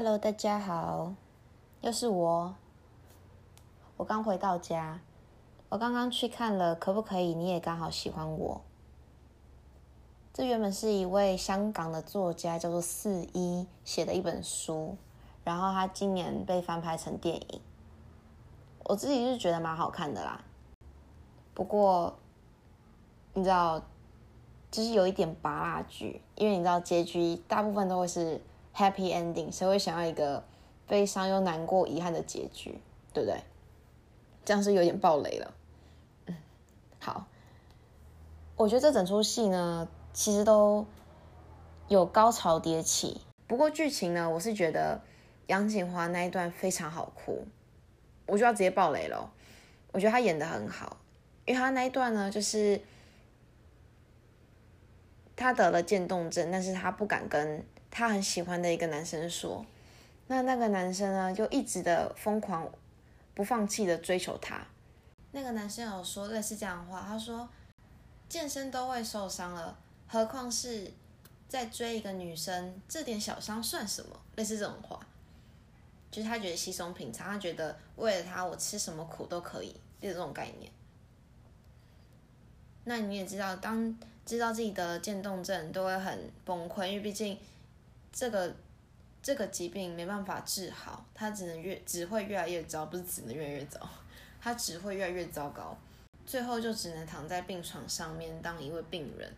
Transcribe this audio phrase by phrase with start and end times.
[0.00, 1.12] Hello，大家好，
[1.80, 2.54] 又是我。
[3.96, 5.00] 我刚回到家，
[5.68, 7.34] 我刚刚去看了，可不可以？
[7.34, 8.60] 你也刚好喜欢我。
[10.32, 14.96] 这原本是一位香港的作家，叫做四一写的一本书，
[15.42, 17.60] 然后他今年被翻拍成电影。
[18.84, 20.44] 我自己是觉得蛮好看的啦，
[21.54, 22.16] 不过
[23.34, 23.82] 你知道，
[24.70, 28.40] 就是有一点拔蜡剧，因为你知道结局大部分都会是。
[28.78, 30.44] Happy ending，谁会想要一个
[30.86, 32.78] 悲伤又难过、遗憾的结局，
[33.12, 33.42] 对不对？
[34.44, 35.52] 这样是有点暴雷了。
[36.26, 36.36] 嗯，
[37.00, 37.26] 好，
[38.54, 40.86] 我觉得这整出戏呢，其实都
[41.88, 43.20] 有高潮迭起。
[43.48, 45.00] 不过剧情呢，我是觉得
[45.48, 47.48] 杨锦华那一段非常好哭，
[48.26, 49.28] 我就要直接爆雷了。
[49.90, 50.98] 我觉得他演的很好，
[51.46, 52.80] 因为他那一段呢，就是
[55.34, 57.64] 他得了渐冻症，但是他不敢跟。
[57.98, 59.66] 他很喜欢的一个男生说
[60.28, 62.70] ：“那那个男生呢，就一直的疯狂
[63.34, 64.64] 不放弃的追求她。
[65.32, 67.48] 那个男生有说类似这样的话，他说：
[68.28, 69.76] 健身都会受伤了，
[70.06, 70.88] 何况是
[71.48, 74.16] 在追一个女生，这点小伤算什么？
[74.36, 75.04] 类似这种话，
[76.08, 80.70] 就是他觉得稀松平常，他觉得为了他，我吃什么苦都可以，就是这种概念。
[82.84, 87.36] 那你也知道，当知道自己得了渐冻症，都会很崩溃，因为毕竟。”
[88.12, 88.54] 这个
[89.22, 93.80] 这个疾病没办法治好，它只能越只会越来越糟，不是只能越来越糟，
[94.40, 95.76] 它只会越来越糟糕，
[96.24, 99.32] 最后就只能躺在病床上面当一位病人，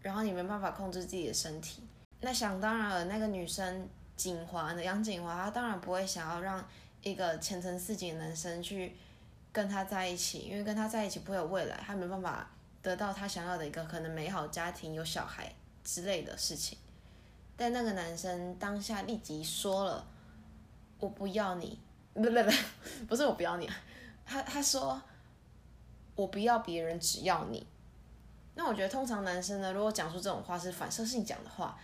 [0.00, 1.82] 然后你没办法控制自己的身体。
[2.20, 6.66] 那想当然了，那个女生锦华呢，杨锦华，她当然不会想要让
[7.02, 8.96] 一个前程似锦的男生去
[9.52, 12.48] 跟她在一起，因为跟他在一起不会有未来，她没办法
[12.82, 15.52] 得到她想要的一个可能美好家庭、有小孩
[15.84, 16.78] 之类的事情。
[17.56, 20.04] 但那个男生当下立即说了
[20.98, 21.78] ：“我不要你，
[22.12, 22.50] 不不不，
[23.06, 23.70] 不是我不要你，
[24.26, 25.00] 他他说
[26.16, 27.64] 我不要别人，只要你。”
[28.56, 31.78] 那我觉得通常男生呢，如果讲出这种话是反射性讲的话，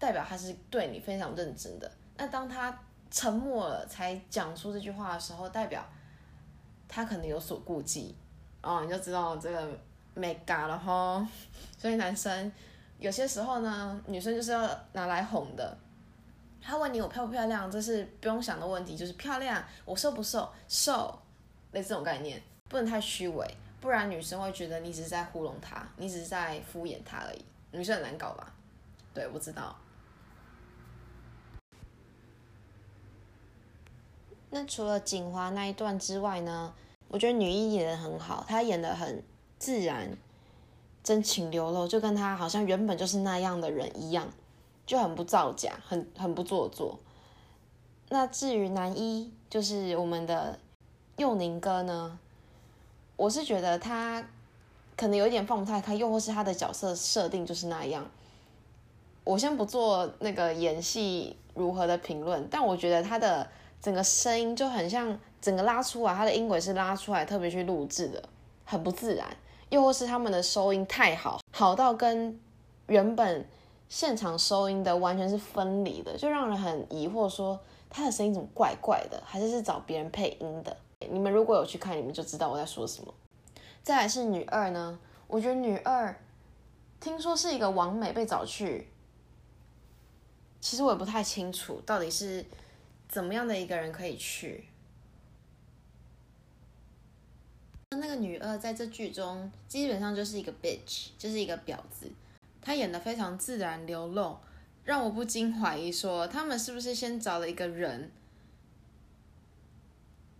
[0.00, 1.88] 代表他是对你非常认真的。
[2.16, 2.76] 那当他
[3.08, 5.88] 沉默了才讲出这句话的时候，代表
[6.88, 8.16] 他可能有所顾忌
[8.62, 9.78] 哦，你就知道这个
[10.14, 11.24] 没嘎了哈。
[11.78, 12.50] 所以男生。
[13.02, 15.76] 有些时候呢，女生就是要拿来哄的。
[16.60, 19.60] 他问你我漂不漂亮，这是不用想的问题，就是漂亮。
[19.84, 20.48] 我瘦不瘦？
[20.68, 21.20] 瘦，
[21.72, 27.44] 类似这种概念，不能太虚伪，不然女生会觉得你只是在糊弄她，你只是在敷衍她而已。
[27.72, 28.54] 女生很难搞吧？
[29.12, 29.76] 对，我知道。
[34.50, 36.72] 那除了锦华那一段之外呢？
[37.08, 39.24] 我觉得女一演的很好，她演的很
[39.58, 40.16] 自然。
[41.02, 44.28] 真情流露，就跟他好像原本就是那样的人一样，
[44.86, 46.98] 就很不造假，很很不做作。
[48.08, 50.58] 那至于男一，就是我们的
[51.16, 52.18] 佑宁哥呢，
[53.16, 54.22] 我是觉得他
[54.96, 58.06] 可能有一点放不太开，又或是他的角色设定就是那样。
[59.24, 63.48] 我先不做那个演戏如何的评论，但我觉得他的
[63.80, 68.22] 整个声音就很像整个拉出来，他的音轨是拉出来特别去录制的，
[68.64, 69.26] 很不自然。
[69.72, 72.38] 又或是他们的收音太好，好到跟
[72.88, 73.48] 原本
[73.88, 80.76] 现场收音的完全是分离的，就让人很疑惑，说他的声音怎么怪怪的，还是是找别人配音的？
[81.10, 83.14] 你们如果有去看，你们就知道我在说什么。
[83.82, 86.14] 再来是女二呢，我觉得女二
[87.00, 88.88] 听说是一个王美被找去，
[90.60, 92.44] 其实我也不太清楚到底是
[93.08, 94.66] 怎么样的一个人可以去。
[97.96, 102.10] 那个女二在这剧中基本上就是一个 bitch，就是一个婊子。
[102.60, 104.38] 她演的非常自然流露，
[104.84, 108.10] 让我不禁怀疑说，他们是不是先找了一个人，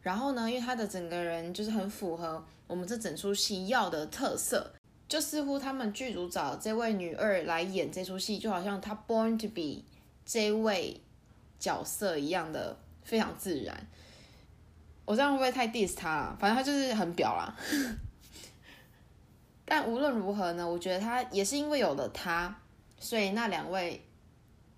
[0.03, 4.73] 然后呢，因为她的整个人就是很符合我们这整出戏要的特色，
[5.09, 9.85] 就似乎他们剧组找这位女二来演这出戏，就好像她 born to be
[10.25, 11.01] 这位
[11.59, 13.89] 角色一样的非常自然。
[15.05, 16.37] 我这样会不会太 diss 他了？
[16.39, 17.55] 反正他就是很表啦。
[19.65, 22.55] 但无论如何呢，我觉得他也是因为有了他，
[22.99, 24.05] 所以那两位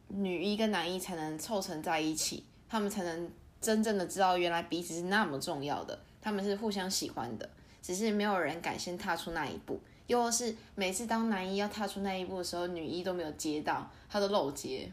[0.08, 3.30] 女一跟男一才能凑成在一起，他们才能
[3.60, 7.48] 真正的知道原来彼此是那么重要的，他们是互相喜欢的，
[7.82, 14.90] 只是没有人敢先踏出那一步，又或是每次当男一要踏出那一步的时候，女一都没有接到，他都漏接，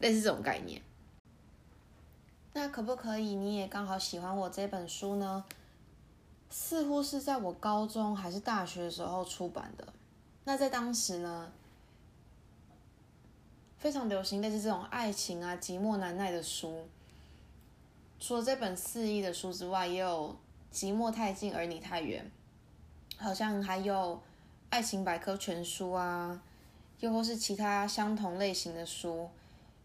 [0.00, 0.80] 类似这种概念。
[2.52, 3.34] 那可不可以？
[3.34, 5.44] 你也刚好喜欢我这本书呢？
[6.50, 9.86] 似乎是在我高中还是大学的时候出版的。
[10.42, 11.52] 那在当时呢，
[13.78, 16.88] 非常流行类似这种爱情啊、寂寞难耐的书。
[18.18, 20.36] 除了这本四亿的书之外，也有
[20.76, 22.28] 《寂寞太近而你太远》，
[23.22, 24.20] 好像还有
[24.70, 26.42] 爱情百科全书啊，
[26.98, 29.30] 又或是其他相同类型的书。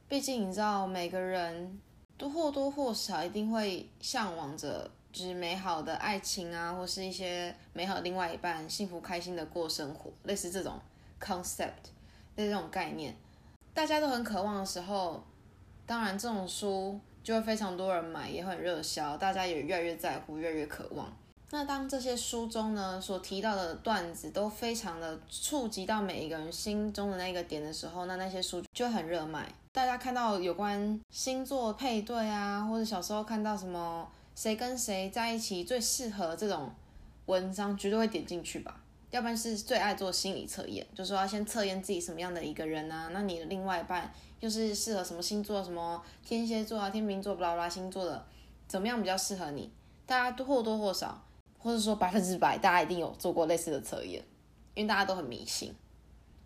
[0.09, 1.79] 毕竟你知道，每个人
[2.17, 10.79] 都或多或少一定会向往着，就是美好的爱情啊，或是一些美好的另外一半，幸福开心的过生活，类似这种
[11.19, 11.91] concept，
[12.35, 13.15] 类似这种概念，
[13.73, 15.23] 大家都很渴望的时候，
[15.85, 21.15] 当然这种书就会非常多人买，也很热销，大家也越来越在乎，越来越渴望。
[21.51, 29.47] 那当这些书中呢所提到的段子都非常的触及到每一个人心中的那个点的时候，那那些书就很热卖。
[29.71, 36.69] 大家看到有关星座配对啊，或者小时候看到什么谁跟谁在一起最适合这种
[37.27, 38.81] 文章，绝对会点进去吧。
[39.11, 44.11] 要不然是最爱做心理测验，就说要先测验自己什么样的一个人啊，那你的另外一半
[44.41, 48.25] 又是适合什么星座，什么天蝎座啊、天秤座、巴拉巴拉星座的，
[48.67, 49.71] 怎么样比较适合你？
[50.05, 51.21] 大家都或多或少。
[51.57, 54.23] 或者说百分之百，大家一定有做过类似的测验，
[54.73, 55.73] 因为大家都很迷信，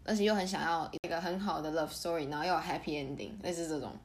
[0.05, 3.97] 而且又很想要一个很好的 love story，然后又有 happy ending，类似这种。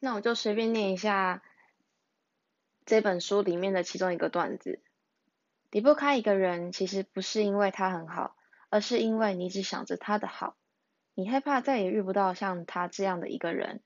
[0.00, 1.42] 那我就随便念一下
[2.86, 4.80] 这本书里面的其中一个段子：
[5.70, 8.36] 离不开一个人，其实不是因为他很好，
[8.70, 10.56] 而是因为你只想着他的好，
[11.14, 13.82] 你害怕再也遇不到像他这样的一个人。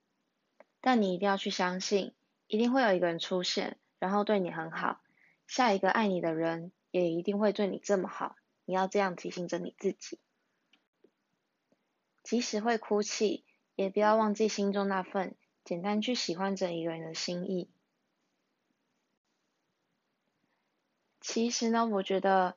[0.82, 2.12] 但你一定要去相信，
[2.48, 5.00] 一定会有一个人出现，然后对你很好。
[5.46, 8.36] 下一个爱你的人也一定会对你这么好。
[8.64, 10.18] 你要这样提醒着你自己。
[12.22, 13.44] 即使会哭泣，
[13.74, 15.34] 也不要忘记心中那份
[15.64, 17.70] 简单去喜欢着一个人的心意。
[21.20, 22.56] 其实呢，我觉得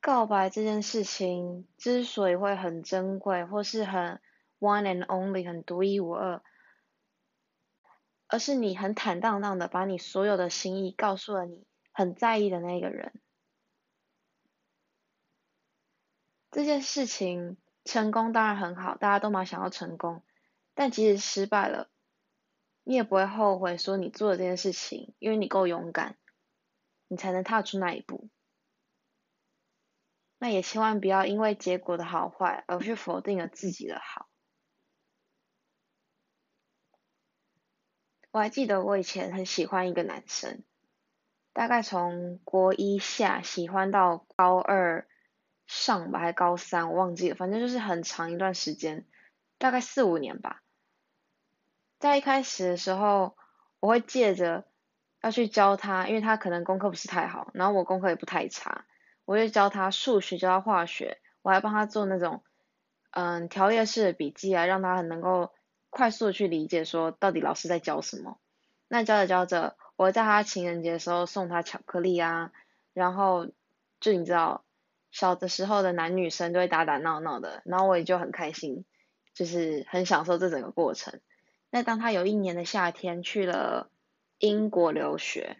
[0.00, 4.20] 告白这件事情之所以会很珍贵，或是很
[4.58, 6.42] one and only，很独一无二。
[8.28, 13.12] 而是你很坦荡荡的把你所有的心意告诉了你很在意的那个人。
[16.50, 20.24] 这件事情成功当然很好，大家都蛮想要成功。
[20.74, 21.90] 但即使失败了，
[22.82, 26.18] 你也不会后悔说你做了这件事情，因为你够勇敢，
[27.08, 28.28] 你才能踏出那一步。
[30.38, 34.28] 那也千万不要因为结果的好坏而去否定了自己的好。
[38.36, 40.62] 我还记得我以前很喜欢一个男生，
[41.54, 45.06] 大概从国一下喜欢到高二
[45.66, 49.06] 上吧，还高三我忘记了，反正就是很长一段时间，
[49.56, 50.62] 大概四五年吧。
[51.98, 53.38] 在一开始的时候，
[53.80, 54.66] 我会借着
[55.22, 58.84] 要去教他，因为他可能功课不是太好，然后我功课也不太差，
[59.24, 62.42] 我就教他数学，教他化学，我还帮他做那种
[63.12, 65.55] 嗯条列式的笔记啊，让他很能够。
[65.96, 68.38] 快速的去理解说到底老师在教什么，
[68.86, 72.52] 那教着教着，我在他情人节的时候送他巧克力啊，
[72.92, 73.48] 然后
[73.98, 74.66] 就你知道
[75.10, 78.84] 小的时候的男女生都会打打闹闹的，然后我也就很开心，
[79.32, 81.18] 就是很享受这整个过程。
[81.70, 83.90] 那当他有一年的夏天去了
[84.36, 85.56] 英国留学，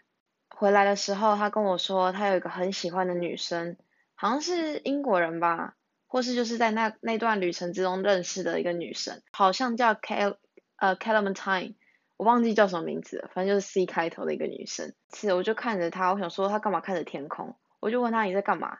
[0.50, 3.78] 回来的时候，他跟我说他有一个很喜欢的女生，
[4.14, 5.75] 好像是英国人吧。
[6.06, 10.38] 或是就是在那那段旅程之中认识的一个女生，好像叫 Cal
[10.76, 11.74] 呃 Calamantine，
[12.16, 14.94] 我忘记叫什么名字，反正就是 C 开头的一个女生。
[15.12, 17.58] 是，我就看着她，我想说她干嘛看着天空？
[17.80, 18.78] 我就问她你在干嘛？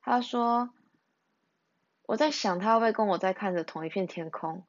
[0.00, 0.70] 她说
[2.06, 4.66] 我在想她会不会跟我在看着同一片天空？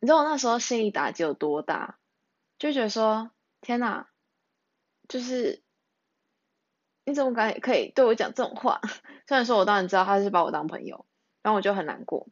[0.00, 1.98] 你知道我那时候心理打击有多大？
[2.58, 3.30] 就觉得说
[3.60, 4.08] 天哪，
[5.08, 5.62] 就是。
[7.04, 8.80] 你怎么敢可以对我讲这种话？
[9.32, 11.06] 虽然说我当然知道他是把我当朋友，
[11.40, 12.28] 然后我就很难过。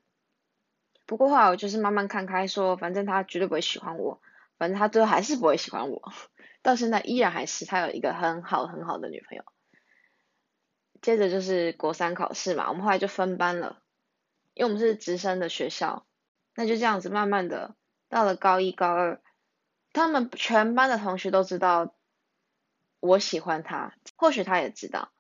[1.07, 4.21] 不过后来我就是慢慢看开，说反正他绝对不会喜欢我，
[4.59, 6.13] 反正他最后还是不会喜欢我。
[6.61, 9.45] 到现在依然还是他有一个很好很好的女朋友。
[11.01, 13.81] 接着就是国三考试嘛，我们后来就分班了，
[14.53, 16.05] 因为我们是直升的学校，
[16.55, 17.77] 那就这样子慢慢的
[18.11, 19.23] 到了高一高二，
[19.95, 21.95] 他们全班的同学都知道。
[23.01, 25.11] 我喜欢他，或许他也知道，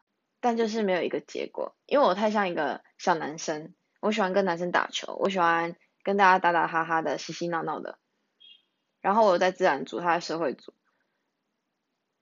[0.40, 7.98] 但就是没有一个结果，因为我太像一个小男生，我喜欢跟男生打球，我喜欢跟大家打打哈哈的，嬉嬉闹闹的。
[9.02, 10.72] 然后我在自然组，他在社会组，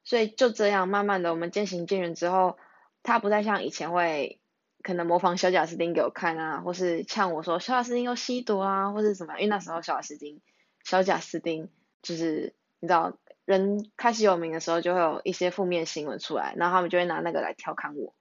[0.02, 2.58] 所以就这样慢慢的我们渐行渐远之后，
[3.04, 4.40] 他不再像以前会
[4.82, 10.40] 可能模仿小贾斯汀给我看啊，或是呛我说小贾斯汀又吸毒啊，或是什么，因为那时候小贾斯汀，
[10.82, 11.70] 小贾斯汀
[12.02, 13.16] 就是你知道。
[13.49, 18.14] 人开始有名的时候，就会有一些负面新闻出来，然后他们就会拿那个来调侃我。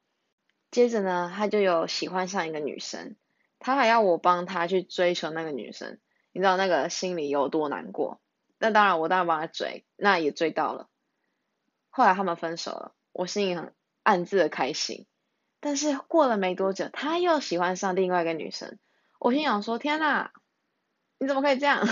[0.71, 3.17] 接着呢，他就有喜欢上一个女生，
[3.59, 5.99] 他还要我帮他去追求那个女生，
[6.31, 8.21] 你知道那个心里有多难过？
[8.57, 10.87] 那当然，我当然帮他追，那也追到了。
[11.89, 15.07] 后来他们分手了，我心里很暗自的开心。
[15.59, 18.79] 但是过了没多久，他又喜欢上另外一个女生，
[19.19, 20.29] 我心想说：天呐，
[21.19, 21.85] 你怎么可以这样？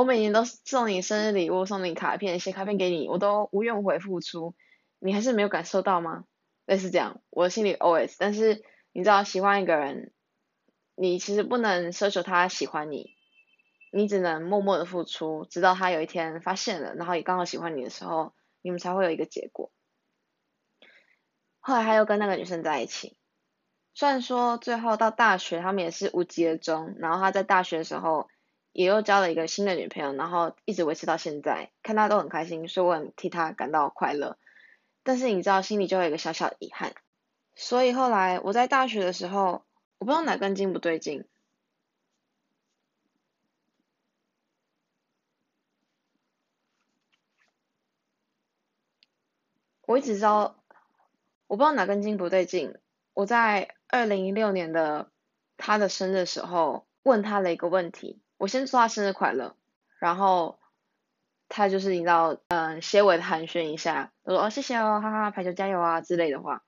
[0.00, 4.54] 我每年都送你生日礼物，送你卡片，写卡片给你，我都无怨无悔付出，
[4.98, 6.24] 你还是没有感受到吗？
[6.64, 8.16] 类似这样，我心里 OS。
[8.18, 10.10] 但是你知道，喜欢一个人，
[10.94, 13.10] 你其实不能奢求他喜欢你，
[13.92, 19.70] 你只能默默的付出，直到他有一天发现了，然后也刚好喜欢你的时候，你们才会有一个结果。
[21.58, 23.18] 后来他又跟那个女生在一起，
[23.92, 28.30] 虽然说最后到大学他们也是无疾而终，然后他在大学的时候
[28.72, 34.38] 也又交了一个新的女朋友，然后一直维持到现在，看他都很开心，所以我很替他感到快乐。
[35.02, 36.94] 但是你知道心里就会有一个小小的遗憾，
[37.54, 39.64] 所以后来我在大学的时候，
[39.98, 41.24] 我不知道哪根筋不对劲，
[49.86, 50.56] 我一直知道。
[51.48, 52.78] 我不知道哪根筋不对劲，
[53.12, 55.10] 我在二零一六年的
[55.56, 59.54] 他的生日时候问他了一个问题，我先祝他生日快乐，
[59.98, 60.58] 然后
[61.50, 66.64] 他就是你知道，嗯，结尾寒暄一下，我说哦谢谢哦，哈哈，排球加油啊之类的话。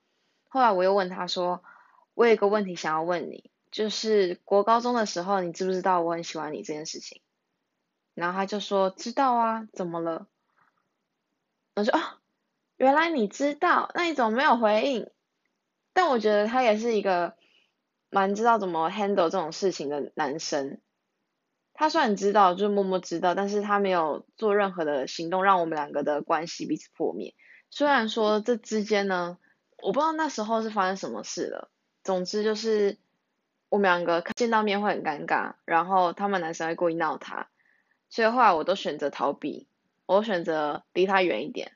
[0.48, 1.64] 后来我又问他说，
[2.12, 7.22] 我有一个问题想要问你，就是国高中的时候你知不知道我很喜欢你这件事情？
[8.12, 10.26] 然后他就说知道啊，怎么了？
[11.74, 12.00] 我说哦。
[12.76, 15.08] 原来你知道，那你怎么没有回应？
[15.94, 17.34] 但我觉得他也是一个
[18.10, 20.80] 蛮知道怎么 handle 这种事情的男生。
[21.74, 27.34] 他虽然知道，就是默默知道，但是他没有做任何的行动，让我们两个的关系彼此破灭。
[27.70, 29.38] 虽然说这之间呢，
[29.82, 31.70] 我不知道那时候是发生什么事了。
[32.04, 32.98] 总之就是
[33.68, 37.48] 我们两个见到面会很尴尬，然后他们男生会故意闹他，
[38.10, 39.68] 所以后来我都选择逃避，
[40.06, 41.72] 我选择离他远一点。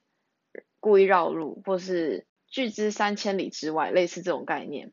[0.78, 4.92] 故意绕路，或是拒之三千里之外，类似这种概念。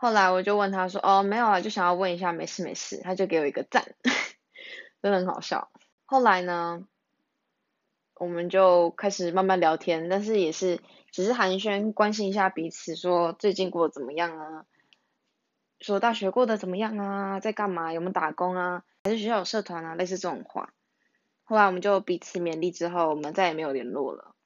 [0.00, 3.96] 后来我就问他说：“哦，没有啊，就想要问一下，没事没事。”他就给我一个赞，
[5.02, 5.72] 真的很好笑。
[6.06, 6.86] 后来呢，
[8.14, 14.66] 我们就开始慢慢聊天，但是也是只是寒暄，关心一下彼此，说最近过得怎么样啊？
[15.80, 17.40] 说大学过得怎么样啊？
[17.40, 17.92] 在干嘛？
[17.92, 18.84] 有没有打工啊？
[19.02, 19.96] 还是学校有社团啊？
[19.96, 20.72] 类似这种话。
[21.42, 24.36] 后来我们就彼此勉励，之后我们再也没有联络了。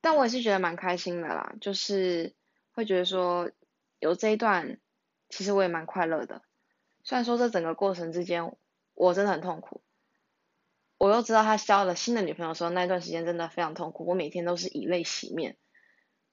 [0.00, 2.34] 但我也是觉得蛮开心的啦，就是
[2.72, 3.50] 会觉得说
[3.98, 4.78] 有这一段，
[5.28, 6.42] 其实我也蛮快乐的。
[7.02, 8.56] 虽然说这整个过程之间
[8.94, 9.82] 我真的很痛苦，
[10.98, 15.56] 我又知道他交了新的女朋友的时候，那段时间真的非常痛苦，我每天都是以泪洗面。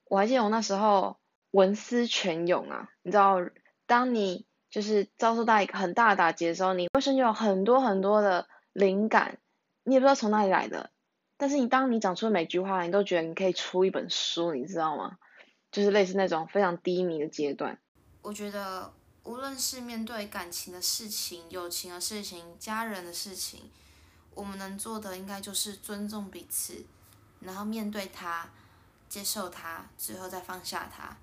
[0.06, 1.18] 我还记得我那时候
[1.52, 3.38] 文思泉涌啊，你知道，
[3.86, 8.48] 当你就是遭受到一个很大的打击的时候，你会瞬间有很多很多的。
[8.76, 9.38] 灵感，
[9.86, 10.92] 你也不知道从哪里来的，
[11.38, 15.18] 但是你当你讲出每句话，你都觉得你可以出一本书，你知道吗？
[15.76, 17.78] 就是类似那种非常低迷的阶段。
[18.22, 18.94] 我觉得
[19.26, 23.70] 无论是面对感情的事情、友情的事情、家人的事情，
[24.34, 26.86] 我们能做的应该就是尊重彼此，
[27.42, 28.50] 然后面对他，
[29.10, 31.18] 接受他，最后再放下他。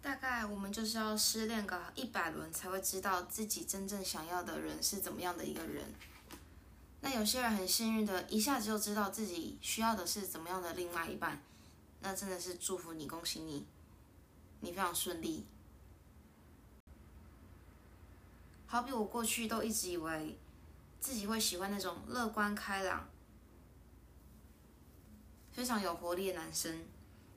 [0.00, 5.84] 大概我们就是要失恋个一百轮，才会知道自己真正想要的人是怎么样的一个人。
[7.04, 11.42] 那有些人很幸运的，一下子就知道自己需要的是怎么样的另外一半，
[12.00, 13.66] 那真的是祝福你，恭喜你，
[14.60, 15.44] 你非常顺利。
[18.66, 20.38] 好比我过去都一直以为
[21.00, 23.08] 自己会喜欢那种乐观开朗、
[25.50, 26.84] 非常有活力的男生。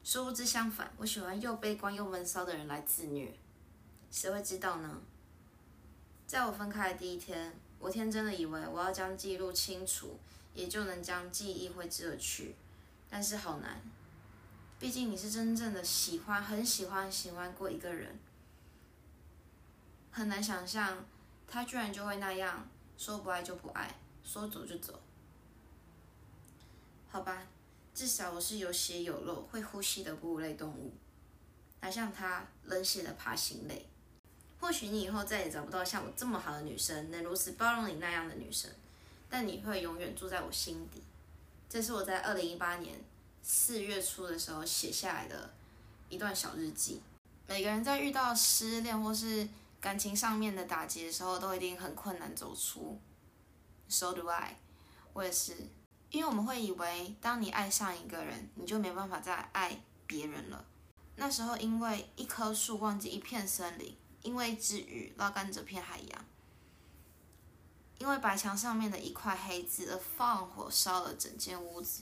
[0.04, 3.36] 殊不知相反，我喜欢又悲观又闷骚的人来自虐，
[4.12, 5.02] 谁会知道呢？
[6.28, 10.18] 在我分开的第一天，我天真的以为我要将记录清除，
[10.56, 12.56] 也就能将记忆挥之而去，
[13.08, 13.80] 但是好难，
[14.80, 18.18] 毕竟你是真正的喜欢，很喜欢喜欢过一个人，
[20.10, 21.06] 很难想象
[21.48, 25.00] 他居然就会那样说不爱就不爱，说走就走，
[27.08, 27.46] 好吧。
[27.94, 30.92] 至少我是有血有肉、会呼吸的哺乳类动物，
[31.82, 33.86] 哪像他冷血的爬行类。
[34.66, 38.68] 或许你以后再也找不到像我这么好的女生，能如此包容你那样的女生，
[39.30, 41.04] 但你会永远住在我心底。
[41.70, 43.00] 这是我在二零一八年
[43.44, 45.54] 四月初的时候写下来的
[46.10, 47.00] 一段小日记。
[47.46, 49.48] 每个人在遇到失恋或是
[49.80, 53.00] 感情上面的打击的时候，都一定很困难走出。
[53.88, 54.58] So do I，
[55.14, 55.54] 我也是。
[56.10, 60.66] 因为我们会以为，当你爱上一个人，你就没办法再爱别人了。
[61.18, 63.96] 那时候，因为一棵树忘记一片森林，
[64.26, 66.26] 因为一只鱼捞干这片海洋，
[68.00, 72.02] 因为白墙上面的一块黑字而放火烧了整间屋子。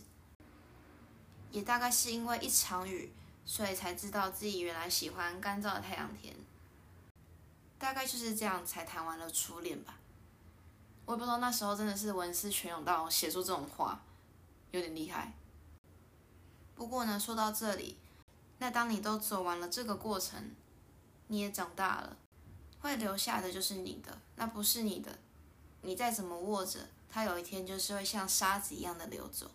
[1.51, 3.11] 也大概是因为一场雨，
[3.43, 6.33] 所以才知道自己原来喜欢干燥的太阳天。
[7.77, 9.99] 大概就是这样才谈完了初恋吧。
[11.05, 14.01] 我也不知道那时候真的是文思泉涌到写出这种话，
[14.71, 15.33] 有点厉害。
[16.73, 17.97] 不过呢，说到这里，
[18.59, 20.55] 那当你都走完了这个过程，
[21.27, 22.17] 你也长大了，
[22.79, 25.17] 会留下的就是你的，那不是你的，
[25.81, 29.49] 你再怎么握着，它有一天就是会像沙子一样的流走。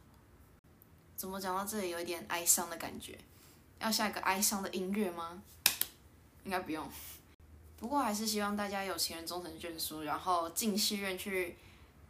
[1.17, 3.19] 怎么讲到这里有一点哀伤的感觉？
[3.81, 5.43] 要下一个哀伤的音乐吗？
[6.45, 6.89] 应该不用。
[7.79, 11.57] 不过还是希望大家有情人终成眷属，然后进戏院去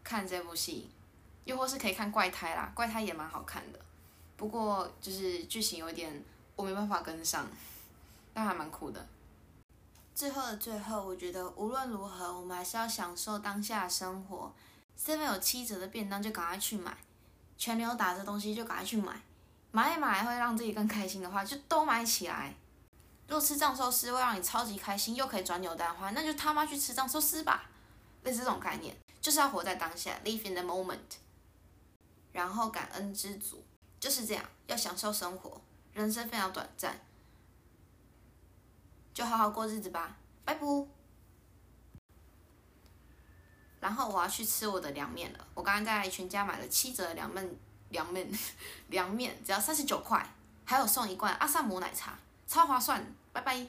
[0.02, 0.88] 看这部戏，
[1.44, 3.78] 又或是可以看怪胎啦，怪胎也蛮好看的。
[4.36, 6.24] 不过就是剧情有点
[6.56, 7.46] 我没办法跟上，
[8.32, 9.06] 但还蛮酷的。
[10.18, 14.52] 最后的最后，我觉得无论如何，我们还是要享受当下生活。
[14.96, 16.98] 身边有七折的便当就赶快去买。
[17.56, 19.22] 全牛打折东西就赶快去买，
[19.70, 22.52] 买一买会让自己更开心的话，就都买起来。
[23.28, 27.70] 若吃藏寿司会让你超级开心，又可以转扭蛋的话，那就他妈去吃藏寿司吧。
[28.24, 30.98] 类似这种概念，就是要活在当下，live in the moment，
[32.32, 33.62] 然后感恩知足，
[34.00, 35.60] 就是这样，要享受生活，
[35.92, 36.98] 人生非常短暂，
[39.18, 40.60] 就好好过日子吧，拜拜。
[43.80, 45.44] 然后我要去吃我的凉面了。
[45.54, 47.56] 我刚刚在全家买了七折的凉面，
[47.88, 48.30] 凉面，
[48.90, 50.24] 凉面只要三十九块，
[50.64, 53.04] 还有送一罐阿萨姆奶茶，超划算。
[53.32, 53.66] 拜拜。